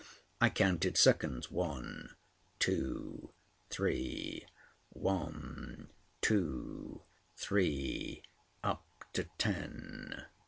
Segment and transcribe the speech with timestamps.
[0.41, 2.15] I counted seconds, one,
[2.57, 3.33] two,
[3.69, 7.03] three—one, two,
[7.35, 8.23] three
[8.63, 8.83] up
[9.13, 10.25] to ten.